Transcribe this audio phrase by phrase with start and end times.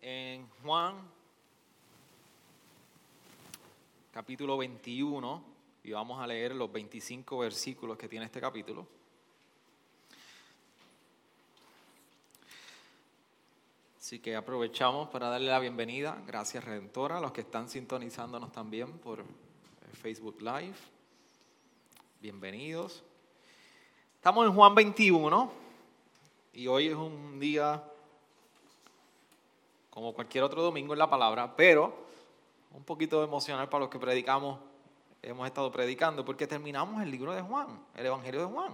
[0.00, 0.94] En Juan
[4.10, 5.44] capítulo 21,
[5.84, 8.86] y vamos a leer los 25 versículos que tiene este capítulo.
[13.98, 18.98] Así que aprovechamos para darle la bienvenida, gracias Redentora, a los que están sintonizándonos también
[19.00, 19.24] por eh,
[19.92, 20.76] Facebook Live.
[22.22, 23.02] Bienvenidos.
[24.14, 25.52] Estamos en Juan 21
[26.54, 27.91] y hoy es un día
[29.92, 31.94] como cualquier otro domingo en la palabra, pero
[32.70, 34.58] un poquito emocional para los que predicamos,
[35.20, 38.72] hemos estado predicando, porque terminamos el libro de Juan, el Evangelio de Juan.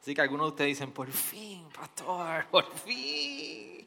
[0.00, 3.86] Así que algunos de ustedes dicen, por fin, pastor, por fin.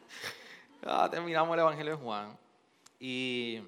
[0.85, 2.37] Ah, terminamos el Evangelio de Juan.
[2.99, 3.59] Y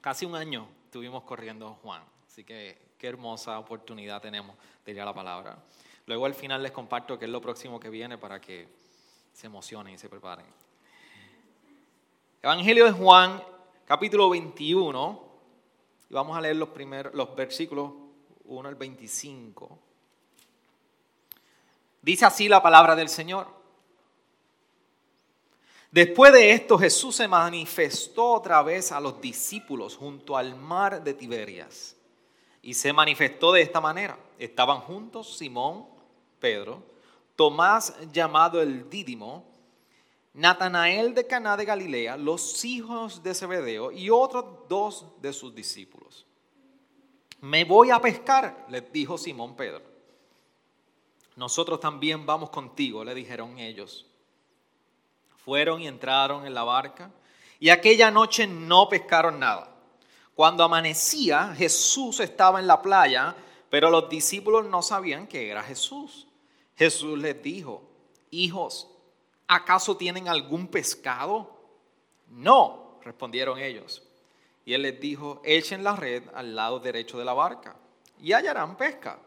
[0.00, 2.02] casi un año estuvimos corriendo Juan.
[2.26, 4.56] Así que qué hermosa oportunidad tenemos
[4.86, 5.58] de ir a la palabra.
[6.06, 8.68] Luego al final les comparto qué es lo próximo que viene para que
[9.34, 10.46] se emocionen y se preparen.
[12.46, 13.42] Evangelio de Juan,
[13.86, 15.20] capítulo 21,
[16.08, 17.90] y vamos a leer los, primeros, los versículos
[18.44, 19.78] 1 al 25.
[22.02, 23.48] Dice así la palabra del Señor.
[25.90, 31.14] Después de esto Jesús se manifestó otra vez a los discípulos junto al mar de
[31.14, 31.96] Tiberias.
[32.62, 34.16] Y se manifestó de esta manera.
[34.38, 35.84] Estaban juntos Simón,
[36.38, 36.80] Pedro,
[37.34, 39.55] Tomás llamado el Dídimo,
[40.36, 46.26] Natanael de Caná de Galilea, los hijos de Zebedeo y otros dos de sus discípulos.
[47.40, 49.82] Me voy a pescar, les dijo Simón Pedro.
[51.36, 54.04] Nosotros también vamos contigo, le dijeron ellos.
[55.42, 57.10] Fueron y entraron en la barca
[57.58, 59.74] y aquella noche no pescaron nada.
[60.34, 63.34] Cuando amanecía, Jesús estaba en la playa,
[63.70, 66.26] pero los discípulos no sabían que era Jesús.
[66.76, 67.88] Jesús les dijo,
[68.30, 68.95] hijos,
[69.48, 71.50] ¿acaso tienen algún pescado?
[72.28, 74.02] No, respondieron ellos.
[74.64, 77.76] Y él les dijo, echen la red al lado derecho de la barca
[78.20, 79.18] y hallarán pesca.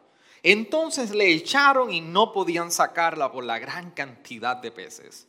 [0.43, 5.27] Entonces le echaron y no podían sacarla por la gran cantidad de peces.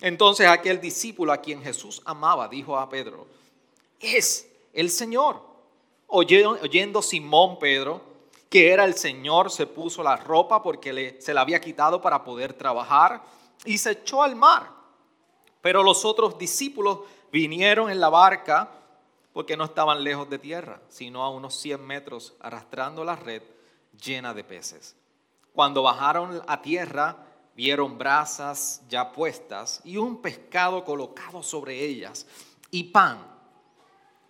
[0.00, 3.26] Entonces aquel discípulo a quien Jesús amaba dijo a Pedro,
[4.00, 5.42] es el Señor.
[6.06, 8.12] Oyendo Simón Pedro
[8.52, 12.52] que era el Señor, se puso la ropa porque se la había quitado para poder
[12.52, 13.22] trabajar
[13.64, 14.70] y se echó al mar.
[15.60, 17.00] Pero los otros discípulos
[17.30, 18.70] vinieron en la barca
[19.32, 23.42] porque no estaban lejos de tierra, sino a unos 100 metros arrastrando la red
[24.02, 24.96] llena de peces.
[25.54, 27.16] Cuando bajaron a tierra,
[27.54, 32.26] vieron brasas ya puestas y un pescado colocado sobre ellas
[32.70, 33.26] y pan.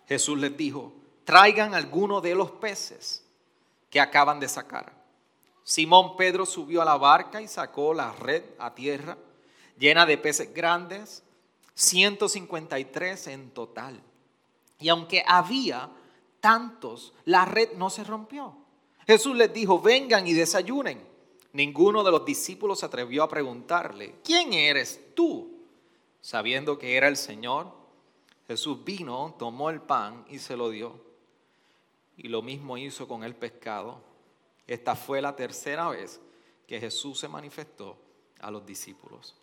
[0.07, 0.93] Jesús les dijo,
[1.23, 3.25] traigan alguno de los peces
[3.89, 5.02] que acaban de sacar.
[5.63, 9.17] Simón Pedro subió a la barca y sacó la red a tierra,
[9.77, 11.23] llena de peces grandes,
[11.75, 14.01] 153 en total.
[14.79, 15.89] Y aunque había
[16.39, 18.55] tantos, la red no se rompió.
[19.07, 21.01] Jesús les dijo, vengan y desayunen.
[21.53, 25.51] Ninguno de los discípulos se atrevió a preguntarle, ¿quién eres tú?
[26.21, 27.71] Sabiendo que era el Señor,
[28.47, 31.13] Jesús vino, tomó el pan y se lo dio
[32.17, 34.01] y lo mismo hizo con el pescado.
[34.67, 36.19] Esta fue la tercera vez
[36.67, 37.97] que Jesús se manifestó
[38.39, 39.35] a los discípulos,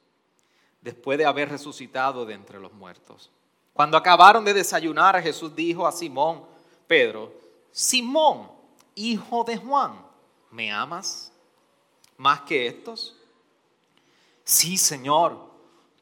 [0.80, 3.30] después de haber resucitado de entre los muertos.
[3.72, 6.44] Cuando acabaron de desayunar, Jesús dijo a Simón,
[6.86, 7.32] Pedro,
[7.70, 8.50] Simón,
[8.94, 10.04] hijo de Juan,
[10.50, 11.32] ¿me amas
[12.16, 13.16] más que estos?
[14.44, 15.38] Sí, Señor,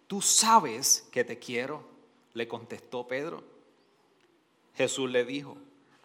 [0.07, 1.85] tú sabes que te quiero,
[2.33, 3.45] le contestó Pedro.
[4.75, 5.57] Jesús le dijo,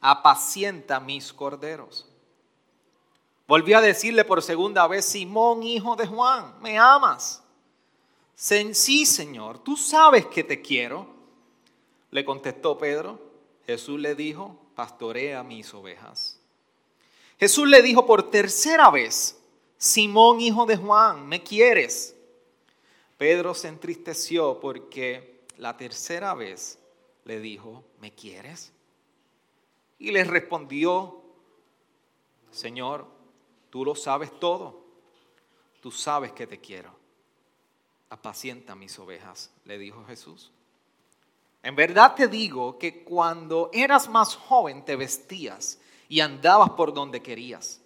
[0.01, 2.07] apacienta mis corderos.
[3.53, 7.43] Volvió a decirle por segunda vez, Simón, hijo de Juan, ¿me amas?
[8.33, 11.05] Sí, Señor, tú sabes que te quiero.
[12.09, 13.21] Le contestó Pedro.
[13.67, 16.39] Jesús le dijo, pastorea mis ovejas.
[17.39, 19.39] Jesús le dijo por tercera vez,
[19.77, 22.15] Simón, hijo de Juan, ¿me quieres?
[23.19, 26.79] Pedro se entristeció porque la tercera vez
[27.23, 28.73] le dijo, ¿me quieres?
[29.99, 31.21] Y les respondió,
[32.49, 33.12] Señor,
[33.73, 34.83] tú lo sabes todo.
[35.81, 36.91] tú sabes que te quiero.
[38.11, 40.51] Apacienta mis ovejas, le dijo Jesús.
[41.63, 47.23] En verdad te digo que cuando eras más joven te vestías y andabas por donde
[47.23, 47.81] querías.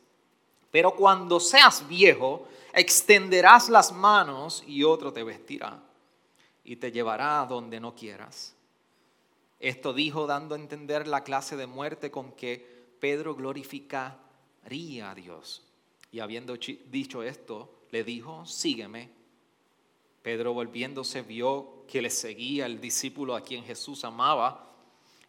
[0.71, 5.81] Pero cuando seas viejo, extenderás las manos y otro te vestirá
[6.65, 8.53] y te llevará a donde no quieras.
[9.61, 15.63] Esto dijo dando a entender la clase de muerte con que Pedro glorificaría a Dios.
[16.11, 19.09] Y habiendo dicho esto, le dijo, sígueme.
[20.21, 24.73] Pedro volviéndose vio que le seguía el discípulo a quien Jesús amaba,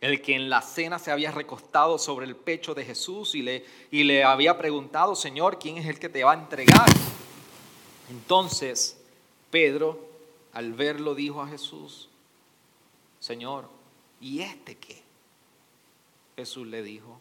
[0.00, 3.64] el que en la cena se había recostado sobre el pecho de Jesús y le,
[3.90, 6.88] y le había preguntado, Señor, ¿quién es el que te va a entregar?
[8.10, 8.98] Entonces
[9.50, 10.08] Pedro,
[10.52, 12.08] al verlo, dijo a Jesús,
[13.19, 13.69] Señor,
[14.20, 15.02] ¿y este qué?
[16.36, 17.20] Jesús le dijo,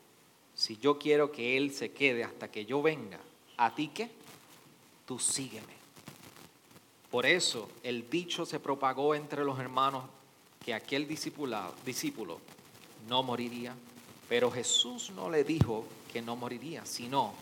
[0.54, 3.20] si yo quiero que Él se quede hasta que yo venga,
[3.58, 4.10] ¿a ti qué?
[5.06, 5.76] Tú sígueme.
[7.12, 10.04] Por eso el dicho se propagó entre los hermanos
[10.64, 12.40] que aquel discípulo
[13.08, 13.74] no moriría.
[14.28, 17.34] Pero Jesús no le dijo que no moriría, sino,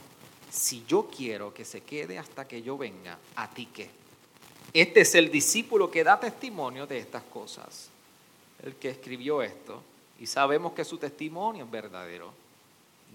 [0.52, 3.90] si yo quiero que se quede hasta que yo venga, ¿a ti qué?
[4.72, 7.90] Este es el discípulo que da testimonio de estas cosas,
[8.64, 9.82] el que escribió esto,
[10.20, 12.32] y sabemos que su testimonio es verdadero.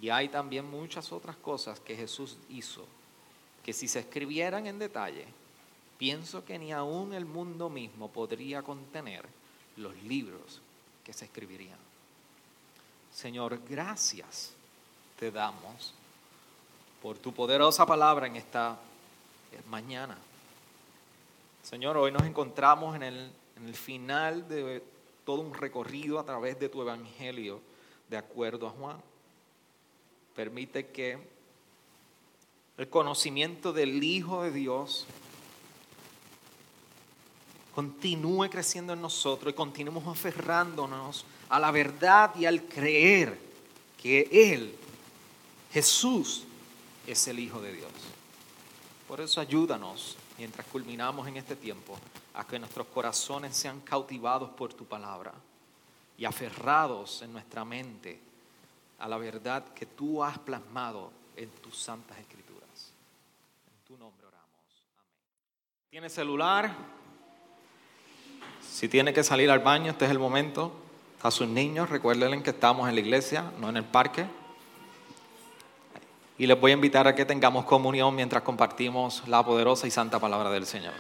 [0.01, 2.87] Y hay también muchas otras cosas que Jesús hizo,
[3.63, 5.27] que si se escribieran en detalle,
[5.99, 9.27] pienso que ni aún el mundo mismo podría contener
[9.77, 10.63] los libros
[11.05, 11.79] que se escribirían.
[13.13, 14.55] Señor, gracias
[15.19, 15.93] te damos
[17.03, 18.79] por tu poderosa palabra en esta
[19.69, 20.17] mañana.
[21.63, 24.83] Señor, hoy nos encontramos en el, en el final de
[25.27, 27.61] todo un recorrido a través de tu evangelio
[28.09, 29.10] de acuerdo a Juan.
[30.41, 31.19] Permite que
[32.79, 35.05] el conocimiento del Hijo de Dios
[37.75, 43.39] continúe creciendo en nosotros y continuemos aferrándonos a la verdad y al creer
[44.03, 44.75] que Él,
[45.75, 46.45] Jesús,
[47.07, 47.93] es el Hijo de Dios.
[49.09, 51.99] Por eso ayúdanos mientras culminamos en este tiempo
[52.33, 55.35] a que nuestros corazones sean cautivados por tu palabra
[56.17, 58.30] y aferrados en nuestra mente
[59.01, 62.93] a la verdad que tú has plasmado en tus santas escrituras.
[63.67, 64.85] En tu nombre oramos.
[65.89, 66.75] ¿Tiene celular?
[68.61, 70.73] Si tiene que salir al baño, este es el momento
[71.23, 74.27] a sus niños, recuérdenle que estamos en la iglesia, no en el parque.
[76.39, 80.19] Y les voy a invitar a que tengamos comunión mientras compartimos la poderosa y santa
[80.19, 80.95] palabra del Señor.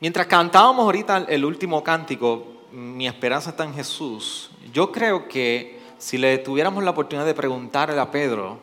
[0.00, 6.18] Mientras cantábamos ahorita el último cántico, Mi esperanza está en Jesús, yo creo que si
[6.18, 8.58] le tuviéramos la oportunidad de preguntarle a Pedro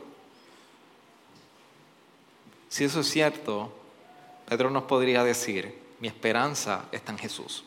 [2.68, 3.72] si eso es cierto,
[4.46, 7.64] Pedro nos podría decir, mi esperanza está en Jesús.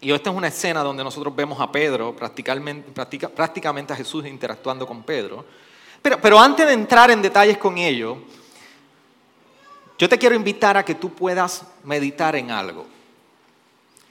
[0.00, 5.02] Y esta es una escena donde nosotros vemos a Pedro, prácticamente, a Jesús interactuando con
[5.02, 5.44] Pedro.
[6.00, 8.16] Pero, pero antes de entrar en detalles con ello,
[9.98, 12.86] yo te quiero invitar a que tú puedas meditar en algo.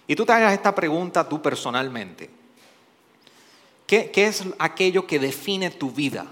[0.05, 2.44] Y tú te hagas esta pregunta tú personalmente.
[3.85, 6.25] ¿Qué, ¿Qué, es aquello que define tu vida?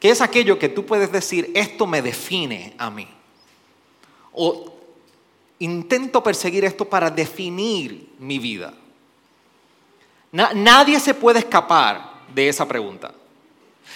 [0.00, 3.06] ¿Qué es aquello que tú puedes decir, esto me define a mí?
[4.32, 4.72] O
[5.58, 8.74] intento perseguir esto para definir mi vida.
[10.32, 13.12] nadie se puede escapar de esa pregunta.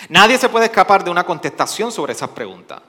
[0.09, 2.83] Nadie se puede escapar de una contestación sobre esa pregunta.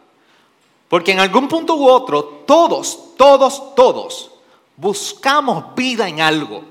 [0.90, 4.32] Porque en algún punto u otro, todos, todos, todos
[4.76, 6.64] buscamos vida en algo.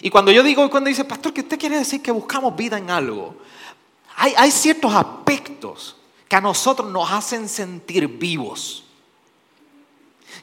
[0.00, 2.90] Y cuando yo digo, cuando dice, pastor, ¿qué usted quiere decir que buscamos vida en
[2.90, 3.36] algo?
[4.16, 5.96] Hay, ciertos aspectos
[6.28, 8.84] que a nosotros nos hacen sentir vivos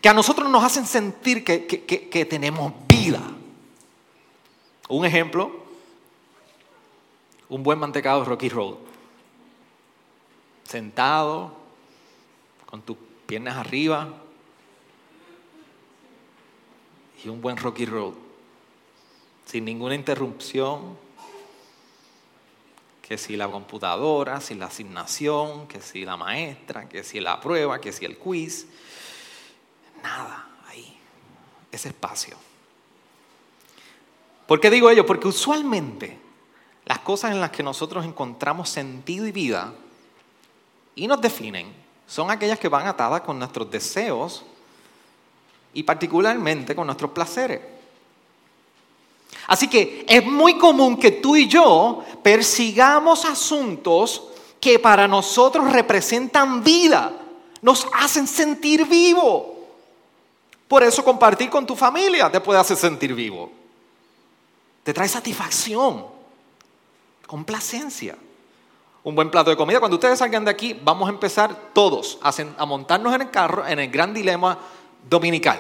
[0.02, 3.22] que a nosotros nos hacen sentir que, tenemos vida.
[4.88, 5.52] Un ejemplo,
[7.50, 8.76] un buen mantecado Rocky Road.
[10.64, 11.56] Sentado,
[12.68, 14.10] con tus piernas arriba,
[17.24, 18.14] y un buen Rocky Road,
[19.46, 20.98] sin ninguna interrupción,
[23.02, 27.80] que si la computadora, si la asignación, que si la maestra, que si la prueba,
[27.80, 28.68] que si el quiz
[30.02, 30.98] nada ahí,
[31.72, 32.36] ese espacio.
[34.48, 35.06] ¿Por qué digo ello?
[35.06, 36.20] Porque usualmente
[36.86, 39.74] las cosas en las que nosotros encontramos sentido y vida
[40.96, 41.74] y nos definen
[42.08, 44.46] son aquellas que van atadas con nuestros deseos
[45.74, 47.75] y particularmente con nuestros placeres.
[49.48, 54.24] Así que es muy común que tú y yo persigamos asuntos
[54.60, 57.14] que para nosotros representan vida
[57.62, 59.56] nos hacen sentir vivo.
[60.68, 63.52] Por eso compartir con tu familia te puede hacer sentir vivo.
[64.84, 66.06] Te trae satisfacción,
[67.26, 68.16] complacencia.
[69.04, 69.80] Un buen plato de comida.
[69.80, 73.80] Cuando ustedes salgan de aquí, vamos a empezar todos a, montarnos en el carro en
[73.80, 74.58] el gran dilema
[75.08, 75.60] dominical.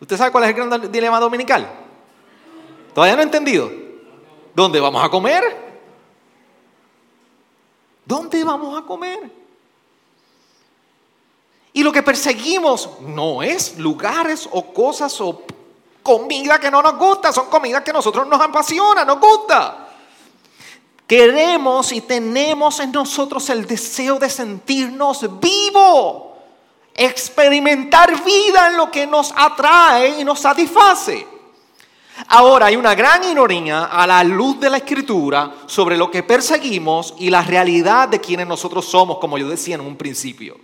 [0.00, 1.83] ¿Usted sabe cuál es el gran dilema dominical?
[2.94, 3.70] ¿Todavía no he entendido?
[4.54, 5.64] ¿Dónde vamos a comer?
[8.04, 9.30] ¿Dónde vamos a comer?
[11.72, 15.42] Y lo que perseguimos no es lugares o cosas o
[16.04, 19.88] comida que no nos gusta, son comidas que a nosotros nos apasiona, nos gusta.
[21.06, 26.22] Queremos y tenemos en nosotros el deseo de sentirnos vivos,
[26.94, 31.33] experimentar vida en lo que nos atrae y nos satisface.
[32.28, 37.14] Ahora hay una gran ironía a la luz de la escritura sobre lo que perseguimos
[37.18, 40.56] y la realidad de quienes nosotros somos, como yo decía en un principio.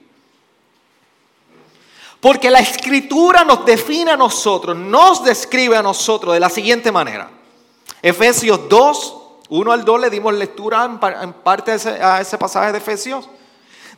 [2.20, 7.30] Porque la escritura nos define a nosotros, nos describe a nosotros de la siguiente manera.
[8.02, 9.16] Efesios 2,
[9.48, 13.28] 1 al 2 le dimos lectura en parte a ese, pasaje de Efesios.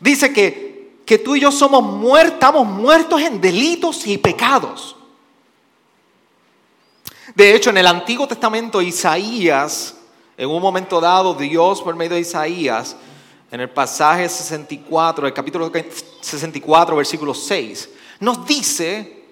[0.01, 4.97] Dice que, que tú y yo somos muertos, estamos muertos en delitos y pecados.
[7.35, 9.95] De hecho, en el Antiguo Testamento, Isaías,
[10.37, 12.97] en un momento dado, Dios por medio de Isaías,
[13.51, 15.71] en el pasaje 64, el capítulo
[16.21, 17.89] 64, versículo 6,
[18.21, 19.25] nos dice,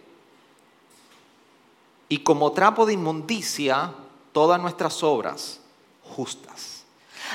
[2.09, 3.93] y como trapo de inmundicia,
[4.33, 5.61] todas nuestras obras
[6.03, 6.85] justas.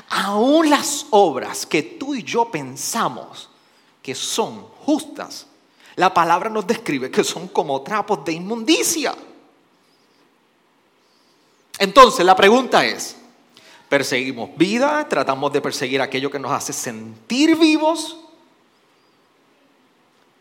[0.10, 3.50] Aún las obras que tú y yo pensamos
[4.02, 5.48] que son justas,
[5.96, 9.16] la palabra nos describe que son como trapos de inmundicia.
[11.80, 13.18] Entonces la pregunta es,
[13.90, 15.08] ¿perseguimos vida?
[15.08, 18.18] ¿Tratamos de perseguir aquello que nos hace sentir vivos?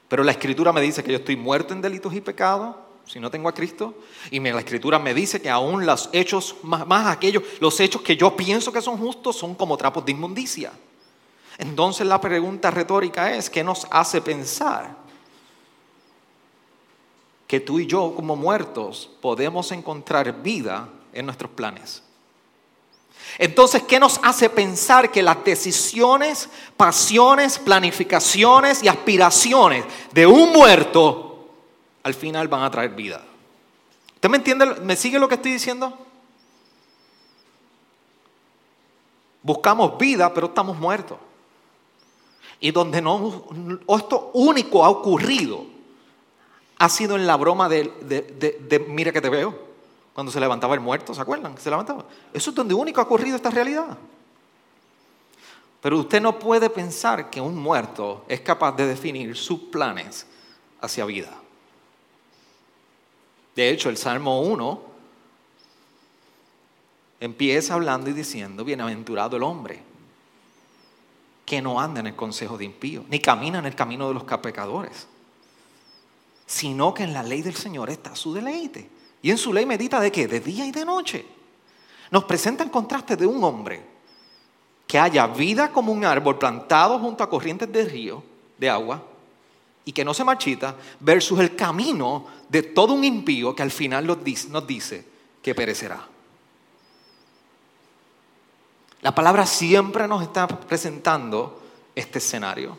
[0.08, 2.76] Pero la escritura me dice que yo estoy muerto en delitos y pecados
[3.06, 3.94] si no tengo a Cristo.
[4.30, 8.16] Y la escritura me dice que aún los hechos, más, más aquellos, los hechos que
[8.16, 10.72] yo pienso que son justos son como trapos de inmundicia.
[11.58, 14.96] Entonces la pregunta retórica es, ¿qué nos hace pensar
[17.46, 22.02] que tú y yo como muertos podemos encontrar vida en nuestros planes?
[23.38, 31.48] Entonces, ¿qué nos hace pensar que las decisiones, pasiones, planificaciones y aspiraciones de un muerto
[32.02, 33.22] al final van a traer vida?
[34.14, 34.66] ¿Usted me entiende?
[34.82, 35.98] ¿Me sigue lo que estoy diciendo?
[39.42, 41.18] Buscamos vida, pero estamos muertos.
[42.60, 43.44] Y donde no,
[43.88, 45.66] esto único ha ocurrido
[46.78, 49.63] ha sido en la broma de, de mira que te veo.
[50.14, 51.58] Cuando se levantaba el muerto, ¿se acuerdan?
[51.58, 52.04] Se levantaba.
[52.32, 53.98] Eso es donde único ha ocurrido esta realidad.
[55.82, 60.26] Pero usted no puede pensar que un muerto es capaz de definir sus planes
[60.80, 61.30] hacia vida.
[63.56, 64.82] De hecho, el Salmo 1
[67.20, 69.82] empieza hablando y diciendo, bienaventurado el hombre,
[71.44, 74.24] que no anda en el consejo de impíos, ni camina en el camino de los
[74.24, 75.06] pecadores,
[76.46, 78.88] sino que en la ley del Señor está su deleite.
[79.24, 80.28] Y en su ley medita de qué?
[80.28, 81.24] De día y de noche.
[82.10, 83.82] Nos presenta el contraste de un hombre
[84.86, 88.22] que haya vida como un árbol plantado junto a corrientes de río,
[88.58, 89.02] de agua,
[89.86, 94.06] y que no se marchita, versus el camino de todo un impío que al final
[94.06, 95.06] nos dice,
[95.40, 96.06] que perecerá.
[99.00, 101.62] La palabra siempre nos está presentando
[101.94, 102.76] este escenario.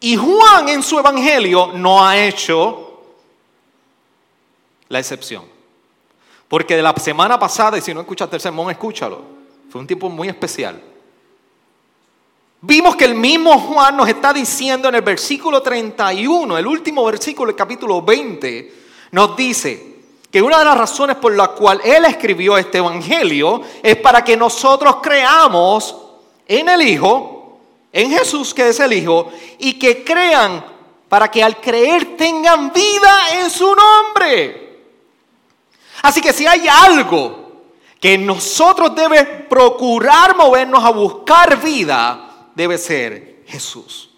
[0.00, 2.89] Y Juan en su evangelio no ha hecho
[4.90, 5.44] la excepción.
[6.48, 9.22] Porque de la semana pasada, y si no escuchaste el sermón, escúchalo.
[9.70, 10.82] Fue un tiempo muy especial.
[12.60, 17.46] Vimos que el mismo Juan nos está diciendo en el versículo 31, el último versículo
[17.46, 18.74] del capítulo 20,
[19.12, 23.96] nos dice que una de las razones por la cual él escribió este evangelio es
[23.96, 25.96] para que nosotros creamos
[26.46, 27.60] en el Hijo,
[27.92, 30.64] en Jesús que es el Hijo, y que crean
[31.08, 34.69] para que al creer tengan vida en su nombre.
[36.02, 37.50] Así que si hay algo
[38.00, 44.10] que nosotros debe procurar movernos a buscar vida, debe ser Jesús.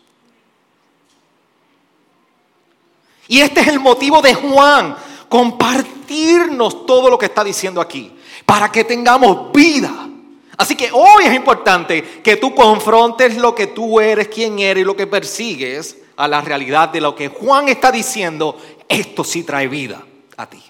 [3.28, 4.96] Y este es el motivo de Juan,
[5.28, 8.12] compartirnos todo lo que está diciendo aquí,
[8.44, 10.08] para que tengamos vida.
[10.56, 14.84] Así que hoy es importante que tú confrontes lo que tú eres, quién eres y
[14.84, 18.56] lo que persigues a la realidad de lo que Juan está diciendo.
[18.86, 20.04] Esto sí trae vida
[20.36, 20.62] a ti.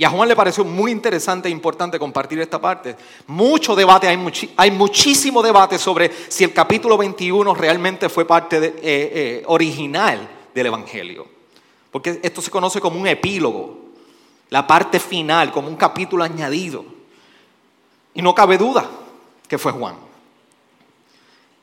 [0.00, 2.96] Y a Juan le pareció muy interesante e importante compartir esta parte.
[3.26, 9.42] Mucho debate, hay, muchísimo debate sobre si el capítulo 21 realmente fue parte eh, eh,
[9.44, 11.28] original del Evangelio.
[11.90, 13.76] Porque esto se conoce como un epílogo,
[14.48, 16.82] la parte final, como un capítulo añadido.
[18.14, 18.88] Y no cabe duda
[19.46, 19.96] que fue Juan.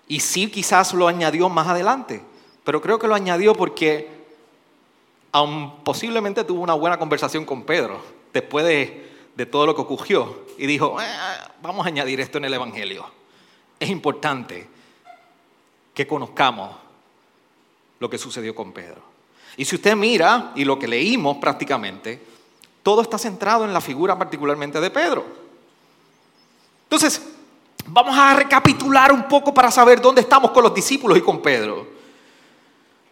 [0.08, 2.22] Y sí quizás lo añadió más adelante,
[2.64, 4.08] pero creo que lo añadió porque
[5.32, 10.66] aun posiblemente tuvo una buena conversación con Pedro después de, todo lo que ocurrió y
[10.66, 13.06] dijo, ah, vamos a añadir esto en el Evangelio.
[13.80, 14.68] Es importante
[15.94, 16.76] que conozcamos
[18.00, 19.02] lo que sucedió con Pedro.
[19.58, 22.22] Y si usted mira, y lo que leímos prácticamente,
[22.84, 25.26] todo está centrado en la figura particularmente de Pedro.
[26.84, 27.22] Entonces,
[27.88, 31.88] vamos a recapitular un poco para saber dónde estamos con los discípulos y con Pedro.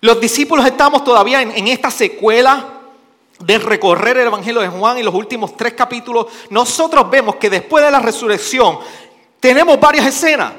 [0.02, 2.75] Los discípulos estamos todavía en esta secuela
[3.39, 7.84] de recorrer el Evangelio de Juan y los últimos tres capítulos, nosotros vemos que después
[7.84, 8.80] de la resurrección
[9.39, 10.54] tenemos varias escenas.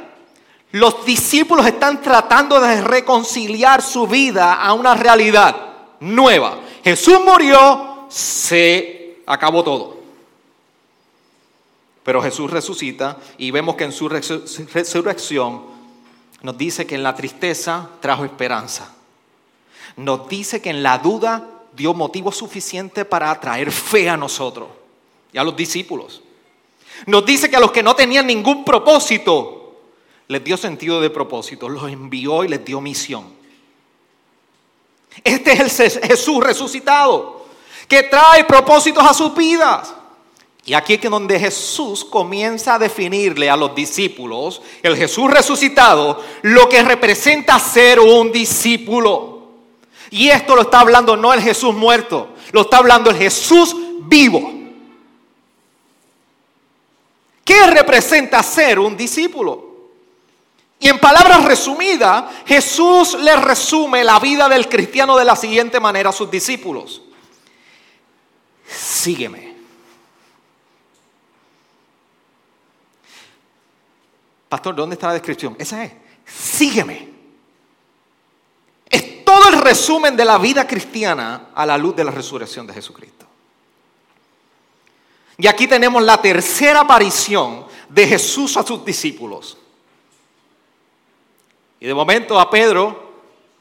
[0.73, 5.57] Los discípulos están tratando de reconciliar su vida a una realidad
[6.01, 6.59] nueva.
[6.85, 9.97] Jesús murió, se acabó todo.
[12.03, 15.63] Pero Jesús resucita y vemos que en su resurrección
[16.43, 18.93] nos dice que en la tristeza trajo esperanza.
[19.97, 24.69] Nos dice que en la duda dio motivo suficiente para atraer fe a nosotros
[25.33, 26.23] y a los discípulos.
[27.07, 29.75] Nos dice que a los que no tenían ningún propósito,
[30.29, 33.37] les dio sentido de propósito, los envió y les dio misión.
[35.23, 37.47] Este es el Jesús resucitado,
[37.87, 39.95] que trae propósitos a sus vidas.
[40.65, 46.69] Y aquí es donde Jesús comienza a definirle a los discípulos, el Jesús resucitado, lo
[46.69, 49.36] que representa ser un discípulo.
[50.11, 54.53] Y esto lo está hablando no el Jesús muerto, lo está hablando el Jesús vivo.
[57.45, 59.65] ¿Qué representa ser un discípulo?
[60.79, 66.11] Y en palabras resumidas, Jesús le resume la vida del cristiano de la siguiente manera
[66.11, 67.03] a sus discípulos.
[68.67, 69.57] Sígueme.
[74.49, 75.57] Pastor, ¿dónde está la descripción?
[75.59, 75.93] Esa es.
[76.25, 77.16] Sígueme
[79.27, 83.27] todo el resumen de la vida cristiana a la luz de la resurrección de Jesucristo.
[85.37, 89.59] Y aquí tenemos la tercera aparición de Jesús a sus discípulos.
[91.81, 93.15] Y de momento a Pedro,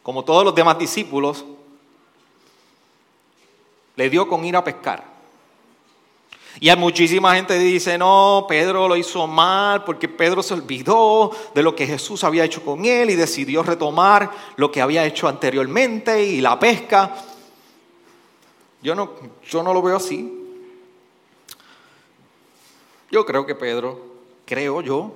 [0.03, 1.43] como todos los demás discípulos,
[3.95, 5.14] le dio con ir a pescar.
[6.59, 11.61] Y hay muchísima gente dice, no, Pedro lo hizo mal porque Pedro se olvidó de
[11.61, 16.23] lo que Jesús había hecho con él y decidió retomar lo que había hecho anteriormente
[16.23, 17.15] y la pesca.
[18.81, 19.11] Yo no,
[19.47, 20.31] yo no lo veo así.
[23.11, 23.99] Yo creo que Pedro,
[24.45, 25.13] creo yo,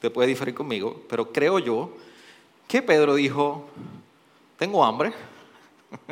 [0.00, 1.92] te puede diferir conmigo, pero creo yo
[2.66, 3.64] que Pedro dijo,
[4.58, 5.12] tengo hambre,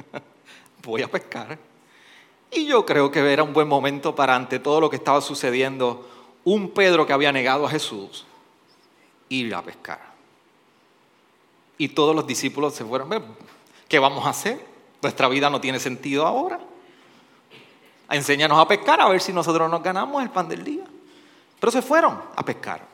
[0.85, 1.72] voy a pescar
[2.53, 6.09] y yo creo que era un buen momento para, ante todo lo que estaba sucediendo,
[6.45, 8.27] un Pedro que había negado a Jesús,
[9.29, 10.13] ir a pescar.
[11.79, 13.11] Y todos los discípulos se fueron,
[13.89, 14.65] ¿qué vamos a hacer?
[15.01, 16.61] Nuestra vida no tiene sentido ahora.
[18.11, 20.85] Enséñanos a pescar a ver si nosotros nos ganamos el pan del día.
[21.59, 22.87] Pero se fueron a pescar.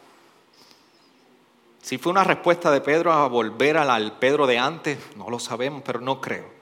[1.82, 5.82] Si fue una respuesta de Pedro a volver al Pedro de antes, no lo sabemos,
[5.84, 6.57] pero no creo.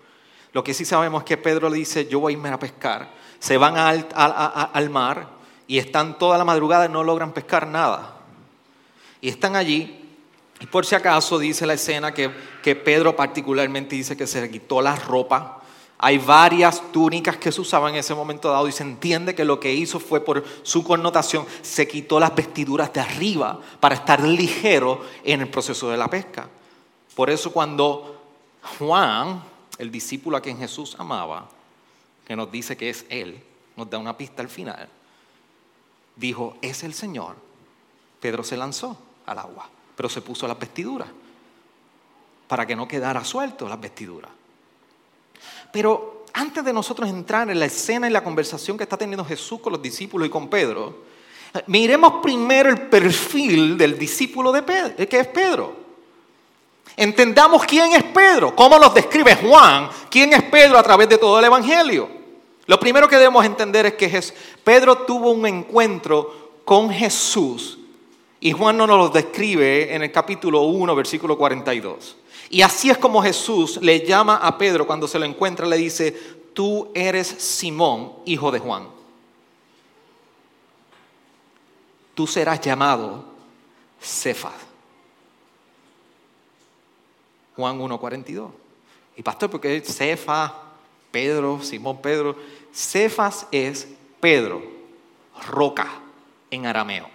[0.52, 3.10] Lo que sí sabemos es que Pedro le dice, yo voy a irme a pescar.
[3.38, 5.28] Se van al, mar
[5.66, 8.16] y están toda la madrugada y no logran pescar nada.
[9.20, 10.02] Y están allí
[10.60, 12.30] y por si acaso dice la escena que,
[12.62, 15.60] que, Pedro particularmente dice que se quitó la ropa.
[15.98, 19.60] Hay varias túnicas que se usaban en ese momento dado y se entiende que lo
[19.60, 25.02] que hizo fue por su connotación, se quitó las vestiduras de arriba para estar ligero
[25.24, 26.48] en el proceso de la pesca.
[27.14, 28.22] Por eso cuando
[28.78, 29.42] Juan
[29.78, 31.48] el discípulo a quien Jesús amaba,
[32.26, 33.42] que nos dice que es Él,
[33.76, 34.88] nos da una pista al final,
[36.16, 37.36] dijo, es el Señor.
[38.20, 41.08] Pedro se lanzó al agua, pero se puso las vestiduras
[42.48, 44.30] para que no quedara suelto las vestiduras.
[45.72, 49.60] Pero antes de nosotros entrar en la escena y la conversación que está teniendo Jesús
[49.60, 51.04] con los discípulos y con Pedro,
[51.66, 55.85] miremos primero el perfil del discípulo de Pedro, que es Pedro.
[56.96, 61.38] Entendamos quién es Pedro, cómo nos describe Juan, quién es Pedro a través de todo
[61.38, 62.08] el Evangelio.
[62.66, 64.22] Lo primero que debemos entender es que
[64.64, 67.78] Pedro tuvo un encuentro con Jesús
[68.40, 72.16] y Juan no nos lo describe en el capítulo 1, versículo 42.
[72.50, 76.16] Y así es como Jesús le llama a Pedro cuando se lo encuentra, le dice,
[76.54, 78.96] tú eres Simón, hijo de Juan.
[82.16, 83.24] tú serás llamado
[84.00, 84.65] Cefas.
[87.56, 88.50] Juan 1.42.
[89.16, 90.52] Y pastor, porque Cefas,
[91.10, 92.36] Pedro, Simón Pedro,
[92.72, 93.88] Cefas es
[94.20, 94.62] Pedro,
[95.48, 95.88] roca
[96.50, 97.08] en arameo.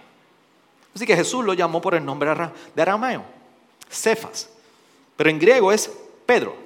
[0.94, 2.34] Así que Jesús lo llamó por el nombre
[2.74, 3.24] de arameo,
[3.88, 4.48] Cefas.
[5.16, 5.90] Pero en griego es
[6.26, 6.56] Pedro,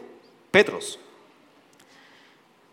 [0.50, 0.98] Petros.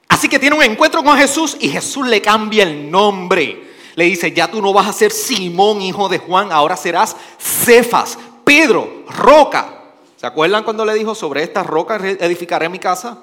[0.07, 3.73] Así que tiene un encuentro con Jesús y Jesús le cambia el nombre.
[3.95, 8.17] Le dice, ya tú no vas a ser Simón, hijo de Juan, ahora serás Cefas,
[8.45, 9.82] Pedro, roca.
[10.23, 13.17] ¿Se acuerdan cuando le dijo sobre esta roca edificaré mi casa,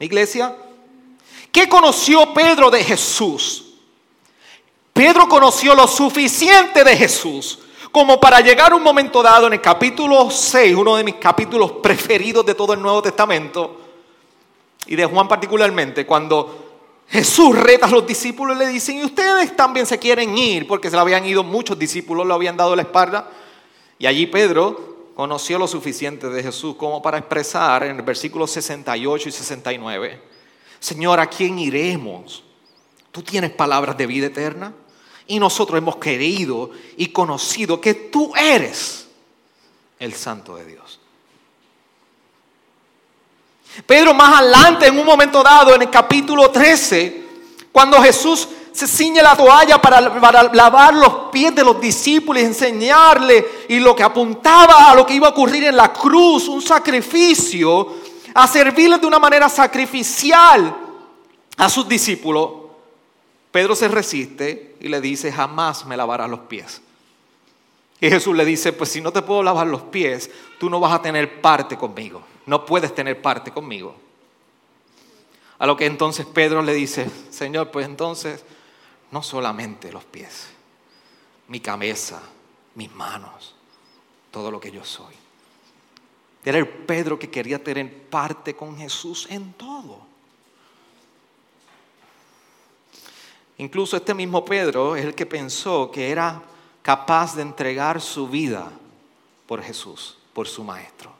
[0.00, 0.52] mi iglesia?
[1.52, 3.76] ¿Qué conoció Pedro de Jesús?
[4.92, 7.60] Pedro conoció lo suficiente de Jesús
[7.92, 11.70] como para llegar a un momento dado en el capítulo 6, uno de mis capítulos
[11.80, 13.80] preferidos de todo el Nuevo Testamento,
[14.86, 19.54] y de Juan particularmente, cuando Jesús reta a los discípulos y le dicen, y ustedes
[19.54, 22.82] también se quieren ir, porque se le habían ido muchos discípulos, lo habían dado la
[22.82, 23.30] espalda,
[24.00, 29.28] y allí Pedro conoció lo suficiente de Jesús como para expresar en el versículo 68
[29.28, 30.22] y 69,
[30.80, 32.44] Señor, ¿a quién iremos?
[33.10, 34.74] Tú tienes palabras de vida eterna
[35.26, 39.08] y nosotros hemos querido y conocido que tú eres
[39.98, 41.00] el santo de Dios.
[43.86, 47.24] Pedro más adelante, en un momento dado, en el capítulo 13,
[47.72, 50.00] cuando Jesús se ciñe la toalla para,
[50.52, 55.14] lavar los pies de los discípulos y enseñarle y lo que apuntaba a lo que
[55.14, 57.94] iba a ocurrir en la cruz, un sacrificio,
[58.34, 60.76] a servirles de una manera sacrificial
[61.56, 62.50] a sus discípulos,
[63.50, 66.82] Pedro se resiste y le dice, jamás me lavarás los pies.
[68.00, 70.92] Y Jesús le dice, pues si no te puedo lavar los pies, tú no vas
[70.92, 73.94] a tener parte conmigo no puedes tener parte conmigo.
[75.58, 78.44] A lo que entonces Pedro le dice, Señor, pues entonces
[79.14, 80.48] no solamente los pies,
[81.46, 82.20] mi cabeza,
[82.74, 83.54] mis manos,
[84.32, 85.14] todo lo que yo soy.
[86.44, 90.00] Era el Pedro que quería tener parte con Jesús en todo.
[93.58, 96.42] Incluso este mismo Pedro es el que pensó que era
[96.82, 98.68] capaz de entregar su vida
[99.46, 101.12] por Jesús, por su Maestro.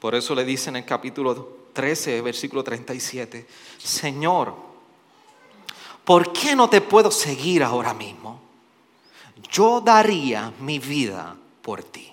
[0.00, 3.46] Por eso le dice en el capítulo 13, versículo 37,
[3.78, 4.67] Señor,
[6.08, 8.40] ¿por qué no te puedo seguir ahora mismo?
[9.50, 12.10] Yo daría mi vida por ti.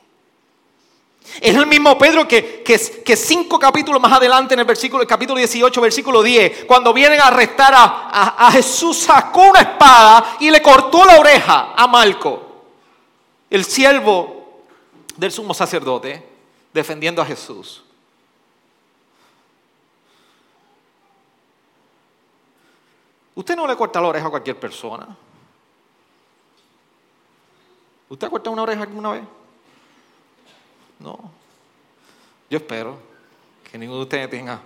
[1.39, 5.38] Es el mismo Pedro que, que, cinco capítulos más adelante en el versículo, el capítulo
[5.38, 10.62] 18, versículo 10, cuando vienen a arrestar a, a Jesús, sacó una espada y le
[10.62, 12.65] cortó la oreja a Malco,
[13.49, 14.60] el siervo
[15.15, 16.21] del sumo sacerdote
[16.73, 17.85] defendiendo a Jesús.
[23.36, 25.06] Usted no le corta la oreja a cualquier persona.
[28.08, 29.24] ¿Usted ha cortado una oreja alguna vez?
[31.00, 31.32] No.
[32.50, 32.98] Yo espero
[33.69, 34.62] que ninguno de ustedes tenga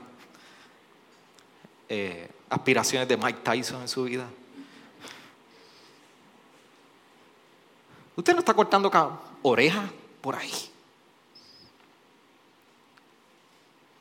[1.88, 4.28] eh, aspiraciones de Mike Tyson en su vida.
[8.16, 8.92] Usted no está cortando
[9.42, 9.90] orejas
[10.22, 10.52] por ahí.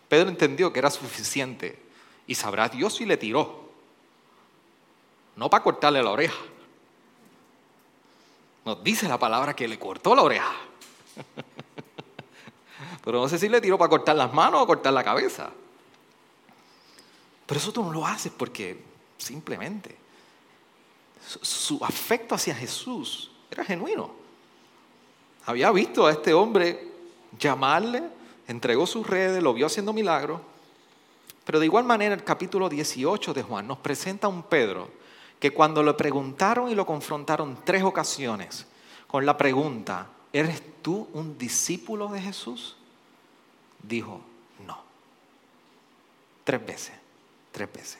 [0.08, 1.78] Pedro entendió que era suficiente
[2.26, 3.67] y sabrá Dios si le tiró.
[5.38, 6.36] No para cortarle la oreja.
[8.64, 10.52] Nos dice la palabra que le cortó la oreja.
[13.04, 15.50] Pero no sé si le tiró para cortar las manos o cortar la cabeza.
[17.46, 18.82] Pero eso tú no lo haces porque
[19.16, 19.96] simplemente
[21.24, 24.10] su afecto hacia Jesús era genuino.
[25.46, 26.88] Había visto a este hombre
[27.38, 28.02] llamarle
[28.48, 30.40] entregó sus redes, lo vio haciendo milagros.
[31.44, 34.97] Pero de igual manera el capítulo 18 de Juan nos presenta a un Pedro
[35.38, 38.66] que cuando le preguntaron y lo confrontaron tres ocasiones
[39.06, 42.76] con la pregunta, ¿eres tú un discípulo de Jesús?
[43.82, 44.20] Dijo,
[44.66, 44.78] no.
[46.44, 46.94] Tres veces,
[47.52, 47.98] tres veces.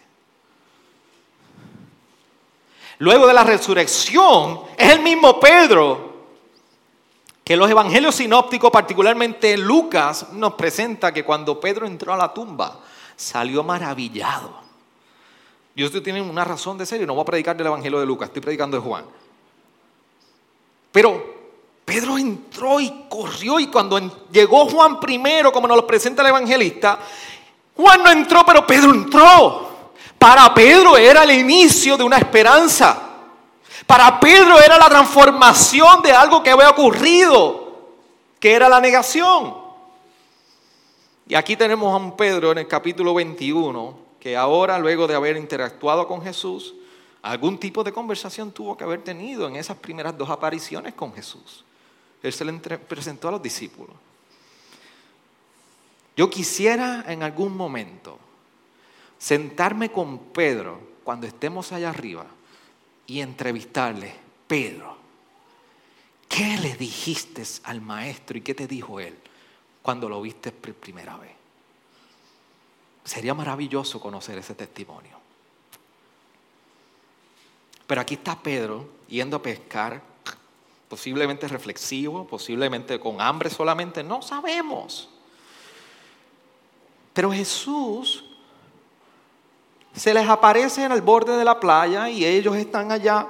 [2.99, 6.09] Luego de la resurrección, es el mismo Pedro
[7.45, 12.81] que los evangelios sinópticos, particularmente Lucas, nos presenta que cuando Pedro entró a la tumba,
[13.17, 14.68] salió maravillado.
[15.79, 18.05] Y ustedes tienen una razón de ser, y no voy a predicar del evangelio de
[18.05, 19.05] Lucas, estoy predicando de Juan.
[20.91, 21.25] Pero
[21.85, 26.99] Pedro entró y corrió, y cuando llegó Juan primero, como nos lo presenta el evangelista,
[27.77, 29.69] Juan no entró, pero Pedro entró.
[30.19, 33.11] Para Pedro era el inicio de una esperanza.
[33.87, 37.93] Para Pedro era la transformación de algo que había ocurrido,
[38.41, 39.55] que era la negación.
[41.29, 45.37] Y aquí tenemos a un Pedro en el capítulo 21, que ahora, luego de haber
[45.37, 46.75] interactuado con Jesús,
[47.23, 51.65] Algún tipo de conversación tuvo que haber tenido en esas primeras dos apariciones con Jesús.
[52.23, 53.95] Él se le presentó a los discípulos.
[56.17, 58.19] Yo quisiera en algún momento
[59.19, 62.27] sentarme con Pedro cuando estemos allá arriba
[63.07, 64.15] y entrevistarle,
[64.47, 64.97] Pedro,
[66.29, 69.17] ¿qué le dijiste al maestro y qué te dijo él
[69.83, 71.38] cuando lo viste por primera vez?
[73.09, 75.17] Sería maravilloso conocer ese testimonio.
[77.87, 80.03] Pero aquí está Pedro yendo a pescar,
[80.91, 85.09] posiblemente reflexivo, posiblemente con hambre solamente, no sabemos.
[87.15, 88.27] Pero Jesús
[89.95, 93.27] se les aparece en el borde de la playa y ellos están allá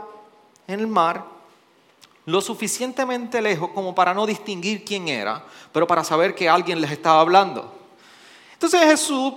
[0.67, 1.25] en el mar,
[2.27, 6.91] lo suficientemente lejos como para no distinguir quién era, pero para saber que alguien les
[6.91, 7.73] estaba hablando.
[8.55, 9.35] Entonces Jesús,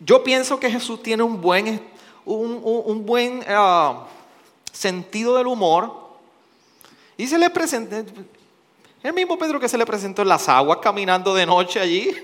[0.00, 1.80] yo pienso que Jesús tiene un buen,
[2.24, 4.06] un, buen ah,
[4.72, 6.08] sentido del humor
[7.16, 8.04] y se le presenta,
[9.02, 12.14] el mismo Pedro que se le presentó en las aguas caminando de noche allí,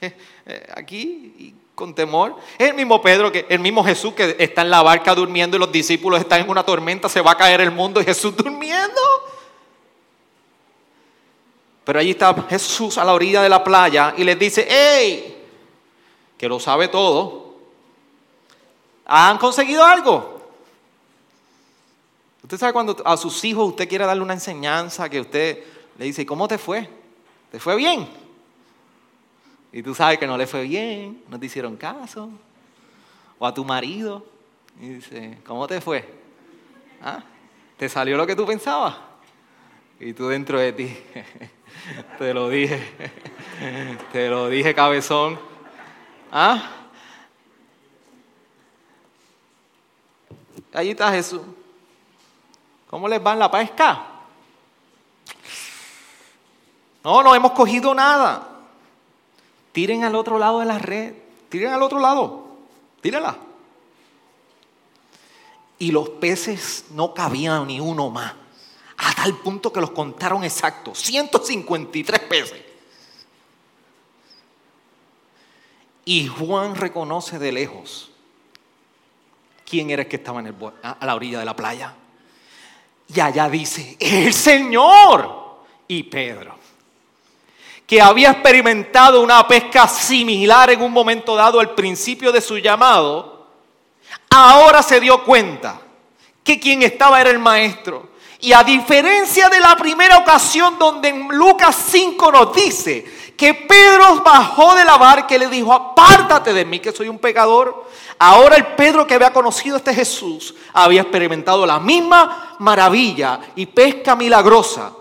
[0.74, 2.36] aquí, con temor.
[2.58, 5.60] Es el mismo Pedro, que, el mismo Jesús que está en la barca durmiendo y
[5.60, 9.00] los discípulos están en una tormenta, se va a caer el mundo y Jesús durmiendo.
[11.84, 15.35] Pero allí está Jesús a la orilla de la playa y les dice, ¡Ey!
[16.38, 17.56] Que lo sabe todo.
[19.06, 20.36] ¿Han conseguido algo?
[22.42, 25.64] Usted sabe cuando a sus hijos usted quiere darle una enseñanza que usted
[25.98, 26.88] le dice, ¿cómo te fue?
[27.50, 28.08] ¿Te fue bien?
[29.72, 32.30] Y tú sabes que no le fue bien, no te hicieron caso.
[33.38, 34.24] O a tu marido.
[34.80, 36.08] Y dice, ¿cómo te fue?
[37.02, 37.22] ¿Ah?
[37.76, 38.96] ¿Te salió lo que tú pensabas?
[39.98, 40.96] Y tú dentro de ti,
[42.18, 42.80] te lo dije,
[44.12, 45.38] te lo dije cabezón.
[46.38, 46.70] ¿Ah?
[50.74, 51.40] Allí está Jesús.
[52.90, 54.06] ¿Cómo les va en la pesca?
[57.02, 58.48] No, no hemos cogido nada.
[59.72, 61.14] Tiren al otro lado de la red.
[61.48, 62.48] Tiren al otro lado.
[63.00, 63.38] Tírenla.
[65.78, 68.34] Y los peces no cabían ni uno más.
[68.98, 70.98] A tal punto que los contaron exactos.
[70.98, 72.65] 153 peces.
[76.06, 78.10] Y Juan reconoce de lejos
[79.68, 81.94] quién era el que estaba a la orilla de la playa.
[83.14, 86.56] Y allá dice, el Señor y Pedro
[87.86, 93.46] que había experimentado una pesca similar en un momento dado al principio de su llamado,
[94.30, 95.80] ahora se dio cuenta
[96.42, 98.10] que quien estaba era el maestro.
[98.40, 103.04] Y a diferencia de la primera ocasión donde en Lucas 5 nos dice
[103.36, 107.18] que Pedro bajó de la barca y le dijo, apártate de mí que soy un
[107.18, 107.86] pecador,
[108.18, 113.66] ahora el Pedro que había conocido a este Jesús había experimentado la misma maravilla y
[113.66, 114.92] pesca milagrosa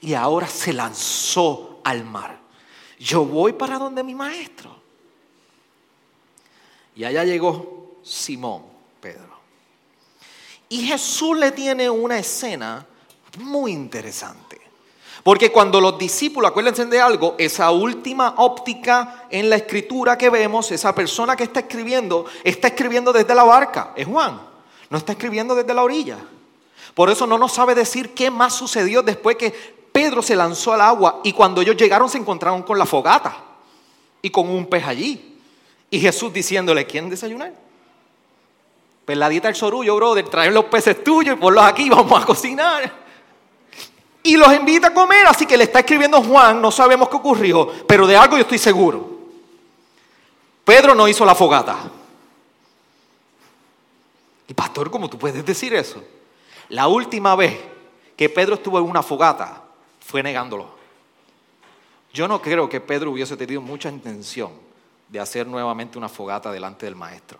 [0.00, 2.38] y ahora se lanzó al mar.
[2.98, 4.78] Yo voy para donde mi maestro.
[6.94, 8.64] Y allá llegó Simón,
[9.00, 9.38] Pedro.
[10.68, 12.86] Y Jesús le tiene una escena
[13.38, 14.59] muy interesante.
[15.22, 20.70] Porque cuando los discípulos, acuérdense de algo, esa última óptica en la escritura que vemos,
[20.70, 24.40] esa persona que está escribiendo, está escribiendo desde la barca, es Juan,
[24.88, 26.18] no está escribiendo desde la orilla.
[26.94, 29.50] Por eso no nos sabe decir qué más sucedió después que
[29.92, 33.36] Pedro se lanzó al agua y cuando ellos llegaron se encontraron con la fogata
[34.22, 35.38] y con un pez allí.
[35.90, 37.52] Y Jesús diciéndole, ¿quién desayunar?
[39.04, 42.24] Pues la dieta del sorullo, brother, traer los peces tuyos y ponlos aquí, vamos a
[42.24, 43.09] cocinar.
[44.22, 47.72] Y los invita a comer, así que le está escribiendo Juan, no sabemos qué ocurrió,
[47.86, 49.18] pero de algo yo estoy seguro.
[50.64, 51.78] Pedro no hizo la fogata.
[54.46, 56.02] Y pastor, ¿cómo tú puedes decir eso?
[56.68, 57.58] La última vez
[58.16, 59.62] que Pedro estuvo en una fogata,
[60.00, 60.68] fue negándolo.
[62.12, 64.52] Yo no creo que Pedro hubiese tenido mucha intención
[65.08, 67.38] de hacer nuevamente una fogata delante del maestro,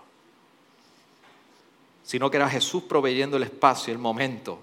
[2.05, 4.61] sino que era Jesús proveyendo el espacio, el momento,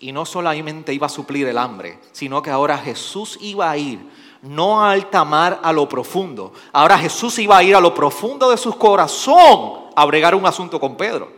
[0.00, 4.00] y no solamente iba a suplir el hambre, sino que ahora Jesús iba a ir
[4.42, 6.52] no a alta mar, a lo profundo.
[6.72, 10.80] Ahora Jesús iba a ir a lo profundo de su corazón a bregar un asunto
[10.80, 11.30] con Pedro.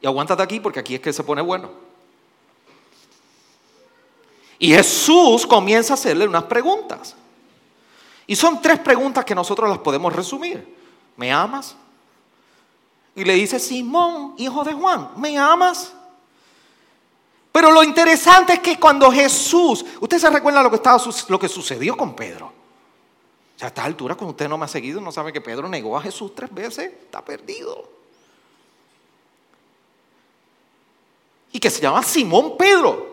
[0.00, 1.70] Y aguántate aquí porque aquí es que se pone bueno.
[4.58, 7.16] Y Jesús comienza a hacerle unas preguntas.
[8.26, 10.76] Y son tres preguntas que nosotros las podemos resumir.
[11.16, 11.76] ¿Me amas?
[13.14, 15.94] Y le dice, Simón, hijo de Juan, ¿me amas?
[17.58, 21.48] Pero lo interesante es que cuando Jesús, usted se recuerda lo que, estaba, lo que
[21.48, 22.46] sucedió con Pedro.
[22.46, 25.68] O sea, a esta altura, cuando usted no me ha seguido, no sabe que Pedro
[25.68, 27.98] negó a Jesús tres veces, está perdido.
[31.50, 33.08] y que se llama Simón Pedro.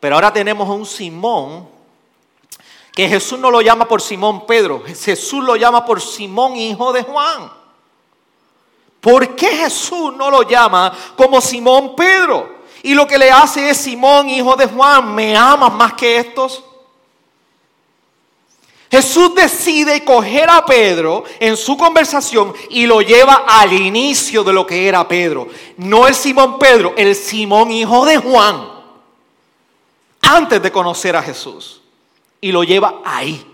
[0.00, 1.68] Pero ahora tenemos un Simón
[2.92, 7.02] que Jesús no lo llama por Simón Pedro, Jesús lo llama por Simón, hijo de
[7.02, 7.52] Juan.
[9.02, 12.51] ¿Por qué Jesús no lo llama como Simón Pedro?
[12.82, 16.64] Y lo que le hace es Simón, hijo de Juan, ¿me amas más que estos?
[18.90, 24.66] Jesús decide coger a Pedro en su conversación y lo lleva al inicio de lo
[24.66, 25.48] que era Pedro.
[25.78, 28.68] No el Simón Pedro, el Simón hijo de Juan.
[30.20, 31.80] Antes de conocer a Jesús.
[32.38, 33.46] Y lo lleva ahí.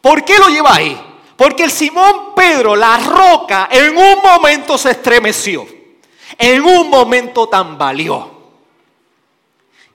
[0.00, 1.00] ¿Por qué lo lleva ahí?
[1.36, 5.64] Porque el Simón Pedro, la roca, en un momento se estremeció.
[6.38, 8.30] En un momento tambaleó.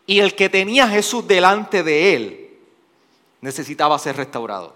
[0.06, 2.60] Y el que tenía a Jesús delante de él
[3.41, 4.73] necesitaba ser restaurado.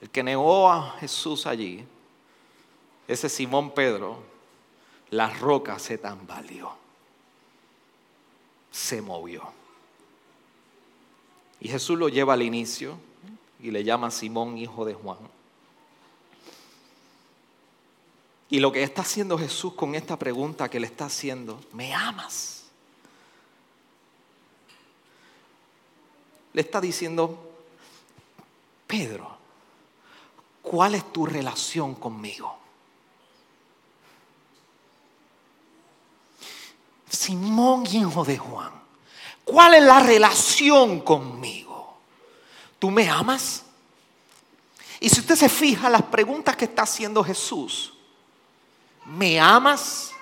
[0.00, 1.84] El que negó a Jesús allí,
[3.08, 4.18] ese Simón Pedro,
[5.10, 6.74] la roca se tambaleó,
[8.70, 9.42] se movió.
[11.60, 12.98] Y Jesús lo lleva al inicio
[13.60, 15.18] y le llama Simón, hijo de Juan.
[18.54, 22.62] Y lo que está haciendo Jesús con esta pregunta que le está haciendo, ¿me amas?
[26.52, 27.50] le está diciendo,
[28.86, 29.36] Pedro,
[30.62, 32.56] ¿cuál es tu relación conmigo?
[37.10, 38.70] Simón, hijo de Juan,
[39.44, 41.96] ¿cuál es la relación conmigo?
[42.78, 43.64] ¿Tú me amas?
[45.00, 47.93] Y si usted se fija las preguntas que está haciendo Jesús,
[49.06, 50.12] ¿me amas?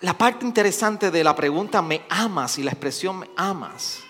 [0.00, 2.58] La parte interesante de la pregunta ¿me amas?
[2.58, 4.00] y la expresión ¿me amas?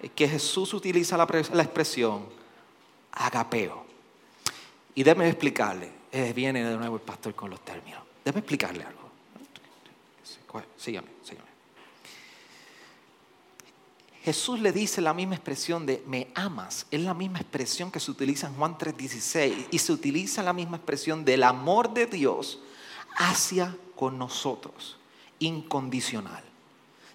[0.00, 1.24] es que Jesús utiliza la,
[1.62, 2.26] expresión
[3.12, 3.84] agapeo.
[4.94, 8.02] Y déjeme explicarle, eh, viene de nuevo el pastor con los términos.
[8.24, 9.06] Déjeme explicarle algo.
[10.76, 11.08] Sígame,
[14.26, 18.10] Jesús le dice la misma expresión de me amas, es la misma expresión que se
[18.10, 22.58] utiliza en Juan 3:16 y se utiliza la misma expresión del amor de Dios
[23.18, 24.96] hacia con nosotros
[25.38, 26.42] incondicional,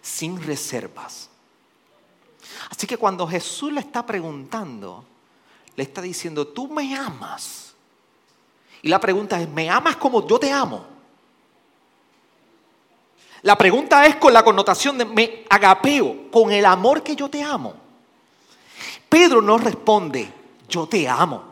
[0.02, 1.30] sin reservas.
[2.70, 5.04] Así que cuando Jesús le está preguntando,
[5.76, 7.74] le está diciendo, tú me amas.
[8.84, 10.86] Y la pregunta es, ¿me amas como yo te amo?
[13.44, 17.42] La pregunta es con la connotación de me agapeo, con el amor que yo te
[17.42, 17.74] amo.
[19.10, 20.32] Pedro no responde,
[20.70, 21.44] yo te amo.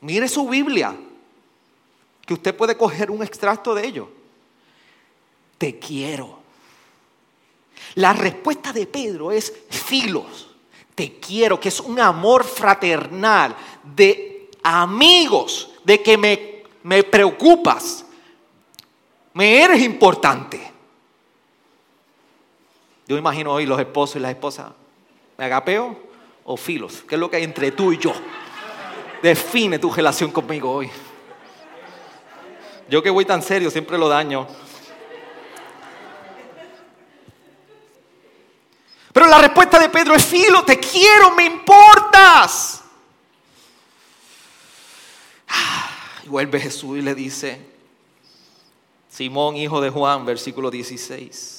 [0.00, 0.94] Mire su Biblia,
[2.24, 4.18] que usted puede coger un extracto de ello
[5.58, 6.38] te quiero.
[7.96, 10.48] La respuesta de Pedro es filos,
[10.94, 18.04] te quiero, que es un amor fraternal, de amigos, de que me, me preocupas,
[19.34, 20.72] me eres importante.
[23.08, 24.70] Yo imagino hoy los esposos y las esposas,
[25.38, 25.98] ¿me agapeo
[26.44, 27.02] o filos?
[27.08, 28.12] ¿Qué es lo que hay entre tú y yo?
[29.22, 30.90] Define tu relación conmigo hoy.
[32.90, 34.46] Yo que voy tan serio siempre lo daño.
[39.14, 42.84] Pero la respuesta de Pedro es, filo, te quiero, me importas.
[46.24, 47.58] Y vuelve Jesús y le dice,
[49.08, 51.57] Simón, hijo de Juan, versículo 16,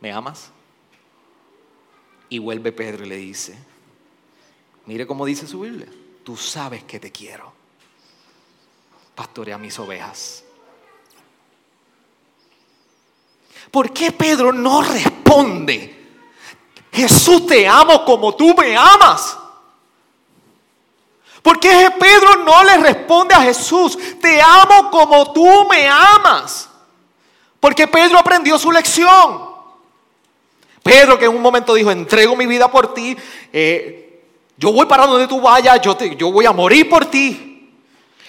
[0.00, 0.50] ¿me amas?
[2.28, 3.58] Y vuelve Pedro y le dice,
[4.86, 5.88] mire cómo dice su Biblia,
[6.24, 7.52] tú sabes que te quiero.
[9.14, 10.44] Pastorea mis ovejas.
[13.70, 15.98] ¿Por qué Pedro no responde?
[16.92, 19.36] Jesús te amo como tú me amas.
[21.42, 26.68] Porque Pedro no le responde a Jesús, te amo como tú me amas.
[27.60, 29.47] Porque Pedro aprendió su lección.
[30.82, 33.16] Pedro que en un momento dijo, entrego mi vida por ti,
[33.52, 34.22] eh,
[34.56, 37.44] yo voy para donde tú vayas, yo, te, yo voy a morir por ti.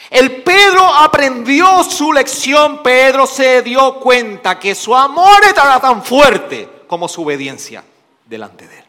[0.09, 6.67] El Pedro aprendió su lección, Pedro se dio cuenta que su amor era tan fuerte
[6.88, 7.84] como su obediencia
[8.26, 8.86] delante de él.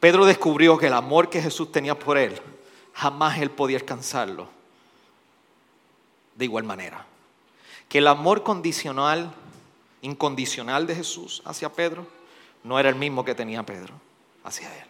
[0.00, 2.40] Pedro descubrió que el amor que Jesús tenía por él,
[2.94, 4.48] jamás él podía alcanzarlo
[6.34, 7.06] de igual manera.
[7.90, 9.34] Que el amor condicional,
[10.00, 12.06] incondicional de Jesús hacia Pedro,
[12.64, 13.92] no era el mismo que tenía Pedro
[14.44, 14.86] hacia él.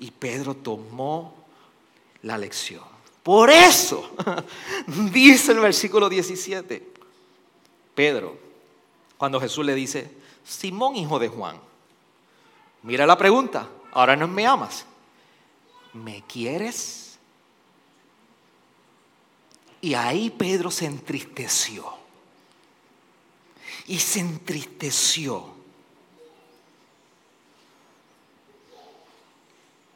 [0.00, 1.34] Y Pedro tomó
[2.22, 2.84] la lección.
[3.22, 4.10] Por eso,
[5.12, 6.86] dice el versículo 17,
[7.94, 8.36] Pedro,
[9.16, 10.10] cuando Jesús le dice,
[10.44, 11.56] Simón hijo de Juan,
[12.82, 14.86] mira la pregunta, ahora no me amas,
[15.92, 16.99] ¿me quieres?
[19.80, 21.86] Y ahí Pedro se entristeció.
[23.86, 25.46] Y se entristeció.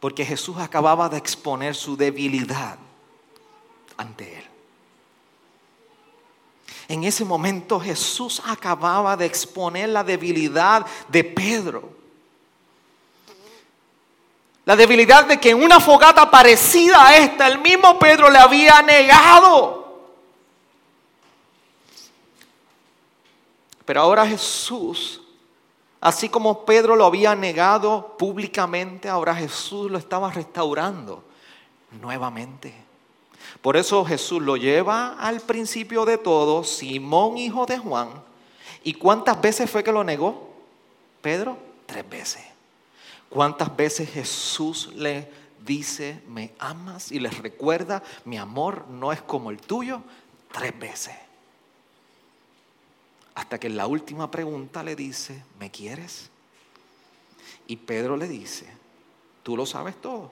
[0.00, 2.78] Porque Jesús acababa de exponer su debilidad
[3.96, 4.44] ante él.
[6.88, 12.03] En ese momento Jesús acababa de exponer la debilidad de Pedro.
[14.64, 18.80] La debilidad de que en una fogata parecida a esta, el mismo Pedro le había
[18.80, 19.84] negado.
[23.84, 25.20] Pero ahora Jesús,
[26.00, 31.22] así como Pedro lo había negado públicamente, ahora Jesús lo estaba restaurando
[32.00, 32.74] nuevamente.
[33.60, 38.08] Por eso Jesús lo lleva al principio de todo, Simón hijo de Juan.
[38.82, 40.50] ¿Y cuántas veces fue que lo negó?
[41.20, 41.56] Pedro,
[41.86, 42.53] tres veces.
[43.34, 45.28] ¿Cuántas veces Jesús le
[45.66, 47.10] dice, me amas?
[47.10, 50.02] Y les recuerda, mi amor no es como el tuyo,
[50.52, 51.16] tres veces.
[53.34, 56.30] Hasta que en la última pregunta le dice, ¿me quieres?
[57.66, 58.68] Y Pedro le dice,
[59.42, 60.30] tú lo sabes todo.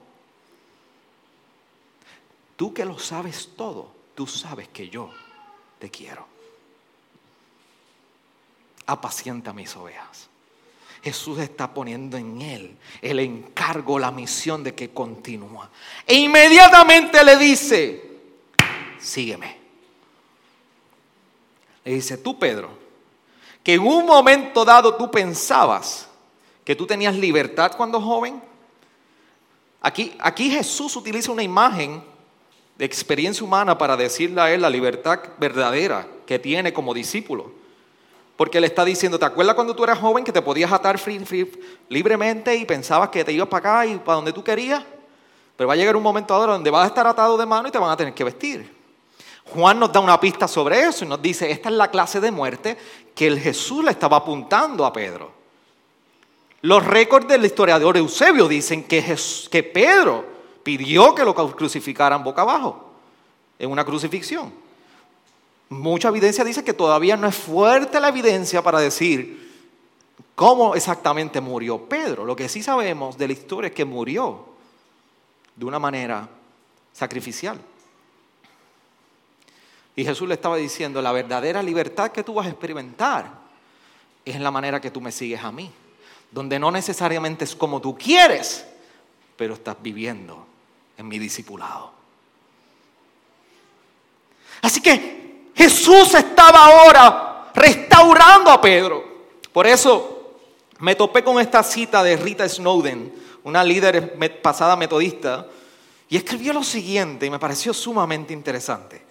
[2.54, 5.10] Tú que lo sabes todo, tú sabes que yo
[5.80, 6.24] te quiero.
[8.86, 10.28] Apacienta mis ovejas.
[11.02, 15.68] Jesús está poniendo en él el encargo, la misión de que continúa.
[16.06, 18.02] E inmediatamente le dice,
[19.00, 19.58] sígueme.
[21.84, 22.70] Le dice, tú Pedro,
[23.64, 26.08] que en un momento dado tú pensabas
[26.64, 28.40] que tú tenías libertad cuando joven.
[29.80, 32.04] Aquí, aquí Jesús utiliza una imagen
[32.78, 37.61] de experiencia humana para decirle a él la libertad verdadera que tiene como discípulo.
[38.36, 40.98] Porque le está diciendo, ¿te acuerdas cuando tú eras joven que te podías atar
[41.88, 44.82] libremente y pensabas que te ibas para acá y para donde tú querías?
[45.56, 47.70] Pero va a llegar un momento ahora donde vas a estar atado de mano y
[47.70, 48.82] te van a tener que vestir.
[49.44, 52.30] Juan nos da una pista sobre eso y nos dice, esta es la clase de
[52.30, 52.78] muerte
[53.14, 55.30] que el Jesús le estaba apuntando a Pedro.
[56.62, 59.16] Los récords del historiador Eusebio dicen que,
[59.50, 60.24] que Pedro
[60.62, 62.92] pidió que lo crucificaran boca abajo
[63.58, 64.52] en una crucifixión.
[65.72, 69.50] Mucha evidencia dice que todavía no es fuerte la evidencia para decir
[70.34, 72.26] cómo exactamente murió Pedro.
[72.26, 74.44] Lo que sí sabemos de la historia es que murió
[75.56, 76.28] de una manera
[76.92, 77.58] sacrificial.
[79.96, 83.30] Y Jesús le estaba diciendo, la verdadera libertad que tú vas a experimentar
[84.26, 85.70] es en la manera que tú me sigues a mí,
[86.30, 88.66] donde no necesariamente es como tú quieres,
[89.38, 90.46] pero estás viviendo
[90.98, 91.92] en mi discipulado.
[94.60, 95.21] Así que
[95.54, 99.04] Jesús estaba ahora restaurando a Pedro.
[99.52, 100.36] Por eso
[100.78, 103.12] me topé con esta cita de Rita Snowden,
[103.44, 105.46] una líder pasada metodista,
[106.08, 109.02] y escribió lo siguiente y me pareció sumamente interesante.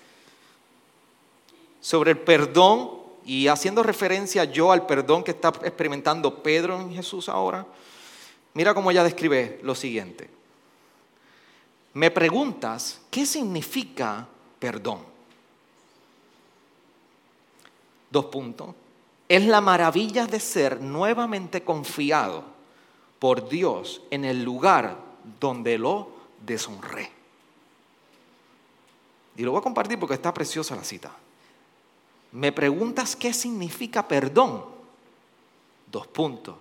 [1.80, 2.92] Sobre el perdón
[3.26, 7.66] y haciendo referencia yo al perdón que está experimentando Pedro en Jesús ahora,
[8.54, 10.42] mira cómo ella describe lo siguiente
[11.94, 14.28] me preguntas, ¿qué significa
[14.60, 15.00] perdón?
[18.12, 18.76] Dos puntos.
[19.28, 22.44] Es la maravilla de ser nuevamente confiado
[23.18, 24.98] por Dios en el lugar
[25.40, 26.10] donde lo
[26.46, 27.10] deshonré.
[29.38, 31.12] Y lo voy a compartir porque está preciosa la cita.
[32.34, 34.66] Me preguntas qué significa perdón.
[35.90, 36.56] Dos puntos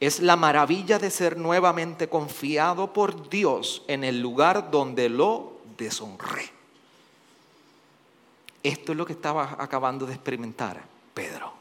[0.00, 6.59] es la maravilla de ser nuevamente confiado por Dios en el lugar donde lo deshonré.
[8.62, 10.82] Esto es lo que estaba acabando de experimentar
[11.14, 11.52] Pedro.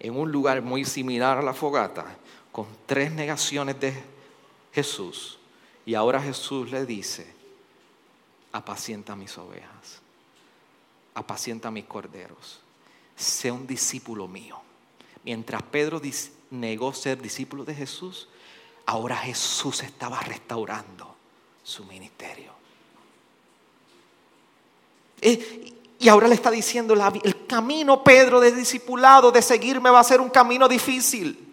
[0.00, 2.04] En un lugar muy similar a la fogata,
[2.52, 3.94] con tres negaciones de
[4.72, 5.38] Jesús.
[5.86, 7.26] Y ahora Jesús le dice,
[8.52, 10.00] apacienta mis ovejas,
[11.14, 12.60] apacienta mis corderos,
[13.16, 14.60] sé un discípulo mío.
[15.24, 16.00] Mientras Pedro
[16.50, 18.28] negó ser discípulo de Jesús,
[18.86, 21.14] ahora Jesús estaba restaurando
[21.62, 22.52] su ministerio.
[25.20, 30.04] Eh, y ahora le está diciendo, el camino, Pedro, de discipulado, de seguirme, va a
[30.04, 31.44] ser un camino difícil.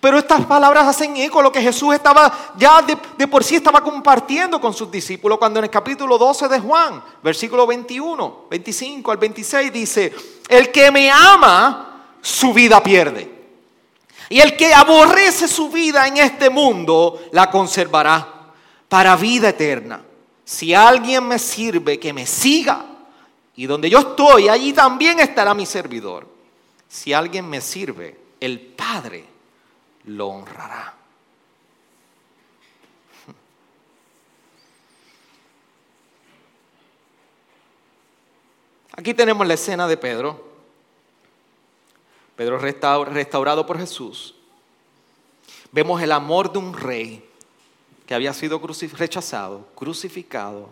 [0.00, 3.82] Pero estas palabras hacen eco lo que Jesús estaba ya de, de, por sí estaba
[3.82, 9.16] compartiendo con sus discípulos cuando en el capítulo 12 de Juan, versículo 21, 25 al
[9.16, 10.12] 26 dice,
[10.48, 13.32] el que me ama, su vida pierde.
[14.28, 18.52] Y el que aborrece su vida en este mundo, la conservará
[18.88, 20.02] para vida eterna.
[20.44, 22.93] Si alguien me sirve, que me siga.
[23.56, 26.26] Y donde yo estoy, allí también estará mi servidor.
[26.88, 29.24] Si alguien me sirve, el Padre
[30.04, 30.94] lo honrará.
[38.96, 40.54] Aquí tenemos la escena de Pedro.
[42.36, 44.34] Pedro restaurado por Jesús.
[45.72, 47.28] Vemos el amor de un rey
[48.06, 50.68] que había sido rechazado, crucificado,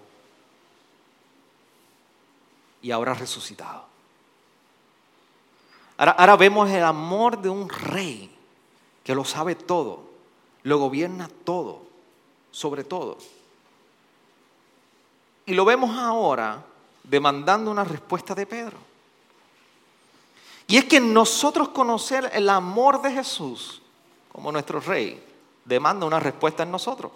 [2.83, 3.85] y ahora resucitado.
[5.97, 8.35] Ahora, vemos el amor de un rey
[9.05, 10.03] que lo sabe todo,
[10.65, 11.83] lo gobierna todo,
[12.51, 13.19] sobre todo.
[15.47, 16.65] Y lo vemos ahora
[17.05, 18.79] demandando una respuesta de Pedro.
[20.67, 23.83] Y es que nosotros conocer el amor de Jesús
[24.33, 25.23] como nuestro rey
[25.65, 27.13] demanda una respuesta en nosotros.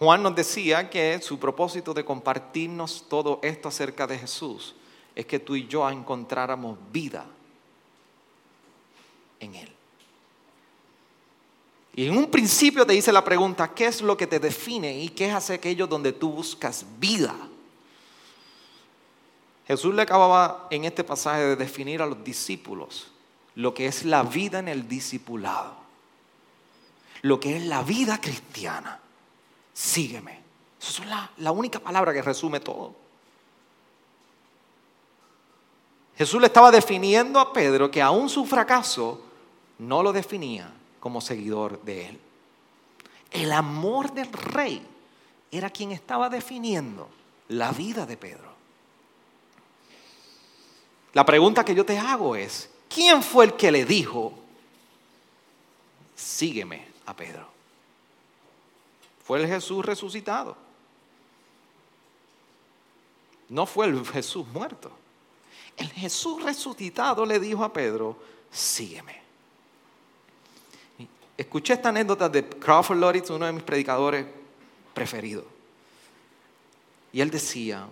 [0.00, 4.74] Juan nos decía que su propósito de compartirnos todo esto acerca de Jesús
[5.14, 7.26] es que tú y yo encontráramos vida
[9.38, 9.70] en Él.
[11.94, 15.10] Y en un principio te dice la pregunta, ¿qué es lo que te define y
[15.10, 17.36] qué es aquello donde tú buscas vida?
[19.66, 23.08] Jesús le acababa en este pasaje de definir a los discípulos
[23.54, 25.76] lo que es la vida en el discipulado,
[27.20, 28.98] lo que es la vida cristiana.
[29.72, 30.40] Sígueme.
[30.80, 32.94] Esa es la, la única palabra que resume todo.
[36.16, 39.22] Jesús le estaba definiendo a Pedro que aún su fracaso
[39.78, 42.20] no lo definía como seguidor de él.
[43.30, 44.86] El amor del rey
[45.50, 47.08] era quien estaba definiendo
[47.48, 48.50] la vida de Pedro.
[51.12, 54.32] La pregunta que yo te hago es, ¿quién fue el que le dijo,
[56.14, 57.48] sígueme a Pedro?
[59.24, 60.56] Fue el Jesús resucitado.
[63.48, 64.90] No fue el Jesús muerto.
[65.76, 68.16] El Jesús resucitado le dijo a Pedro,
[68.50, 69.20] sígueme.
[71.36, 74.26] Escuché esta anécdota de Crawford Loritz, uno de mis predicadores
[74.92, 75.44] preferidos.
[77.12, 77.88] Y él decía,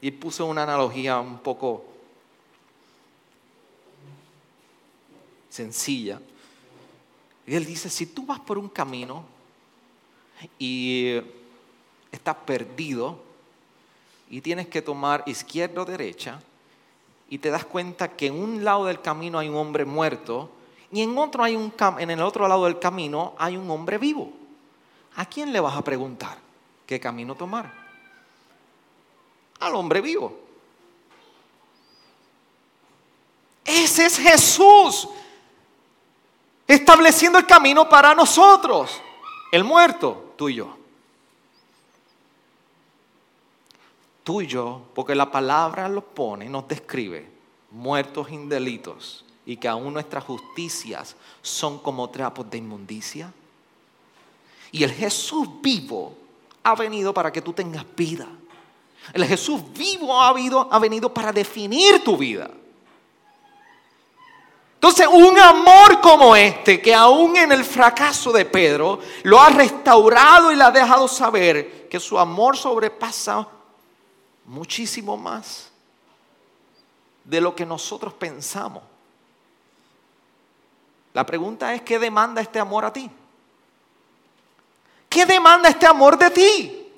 [0.00, 1.84] y puso una analogía un poco
[5.50, 6.20] sencilla.
[7.46, 9.24] Y él dice, si tú vas por un camino
[10.58, 11.20] y
[12.12, 13.18] estás perdido
[14.28, 16.40] y tienes que tomar izquierda o derecha
[17.28, 20.50] y te das cuenta que en un lado del camino hay un hombre muerto
[20.92, 24.32] y en, otro hay un, en el otro lado del camino hay un hombre vivo.
[25.16, 26.38] ¿A quién le vas a preguntar
[26.86, 27.72] qué camino tomar?
[29.60, 30.36] Al hombre vivo.
[33.64, 35.08] Ese es Jesús
[36.66, 39.00] estableciendo el camino para nosotros,
[39.52, 40.76] el muerto, tú y yo.
[44.22, 47.28] Tú y yo, porque la palabra lo pone, nos describe,
[47.70, 53.32] muertos en delitos y que aún nuestras justicias son como trapos de inmundicia.
[54.70, 56.14] Y el Jesús vivo
[56.62, 58.28] ha venido para que tú tengas vida.
[59.12, 62.50] El Jesús vivo ha, ha venido para definir tu vida.
[64.80, 70.50] Entonces, un amor como este, que aún en el fracaso de Pedro, lo ha restaurado
[70.50, 73.46] y le ha dejado saber que su amor sobrepasa
[74.46, 75.70] muchísimo más
[77.24, 78.82] de lo que nosotros pensamos.
[81.12, 83.10] La pregunta es, ¿qué demanda este amor a ti?
[85.10, 86.92] ¿Qué demanda este amor de ti?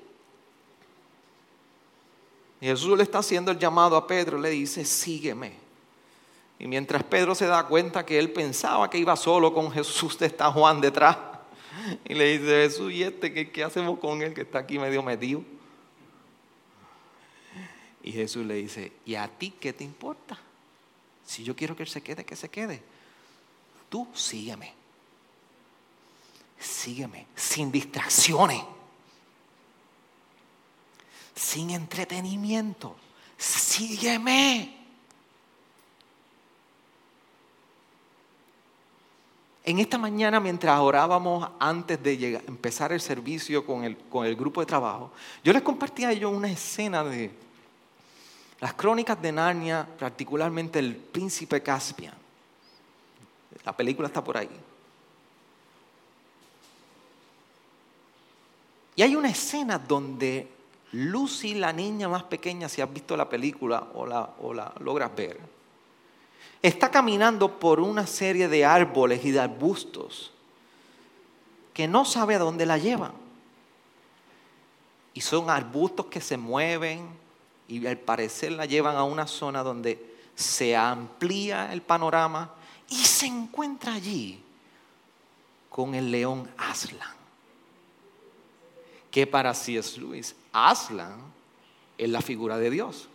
[2.61, 5.62] Y Jesús le está haciendo el llamado a Pedro, le dice, sígueme.
[6.63, 10.53] Y mientras Pedro se da cuenta que él pensaba que iba solo con Jesús, está
[10.53, 11.19] Juan detrás.
[12.05, 15.03] Y le dice, Jesús, ¿y este qué, qué hacemos con él que está aquí medio
[15.03, 15.43] metido?
[18.05, 20.39] Y Jesús le dice, ¿y a ti qué te importa?
[21.27, 22.81] Si yo quiero que él se quede, que se quede.
[23.89, 24.73] Tú sígueme.
[26.61, 28.63] Sígueme sin distracciones.
[31.35, 32.95] Sin entretenimiento.
[33.37, 34.82] Sígueme.
[39.65, 44.61] En esta mañana, mientras orábamos antes de empezar el servicio con el, con el grupo
[44.61, 45.13] de trabajo,
[45.45, 47.31] yo les compartía a ellos una escena de
[48.61, 52.15] las crónicas de Narnia, particularmente el príncipe Caspian.
[53.65, 54.51] La película está por ahí.
[58.97, 60.49] Y hay una escena donde
[60.93, 65.15] Lucy, la niña más pequeña, si has visto la película o la, o la logras
[65.15, 65.41] ver,
[66.63, 70.31] está caminando por una serie de árboles y de arbustos
[71.75, 73.13] que no sabe a dónde la llevan.
[75.15, 77.09] Y son arbustos que se mueven
[77.69, 82.55] y al parecer la llevan a una zona donde se amplía el panorama
[82.89, 84.43] y se encuentra allí
[85.69, 87.15] con el león Aslan,
[89.11, 89.99] que para C.S.
[89.99, 91.19] Lewis, Aslan
[91.97, 93.09] es la figura de Dios.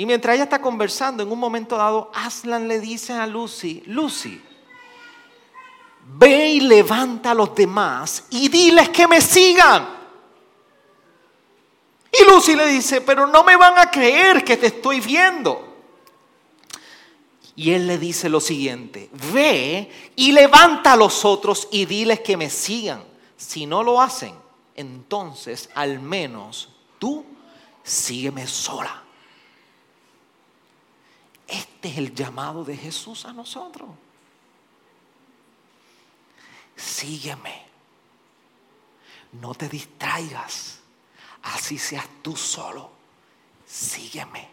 [0.00, 4.40] Y mientras ella está conversando, en un momento dado, Aslan le dice a Lucy, Lucy,
[6.06, 9.86] ve y levanta a los demás y diles que me sigan.
[12.10, 15.68] Y Lucy le dice, pero no me van a creer que te estoy viendo.
[17.54, 22.38] Y él le dice lo siguiente, ve y levanta a los otros y diles que
[22.38, 23.04] me sigan.
[23.36, 24.34] Si no lo hacen,
[24.74, 27.22] entonces al menos tú
[27.82, 29.09] sígueme sola.
[31.80, 33.88] Este es el llamado de Jesús a nosotros.
[36.76, 37.64] Sígueme.
[39.32, 40.80] No te distraigas.
[41.42, 42.90] Así seas tú solo.
[43.66, 44.46] Sígueme.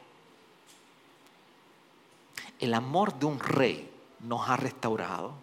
[2.60, 5.34] El amor de un rey nos ha restaurado.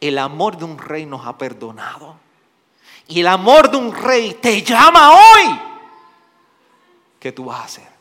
[0.00, 2.20] El amor de un rey nos ha perdonado.
[3.08, 5.60] Y el amor de un rey te llama hoy.
[7.18, 7.93] ¿Qué tú vas a hacer?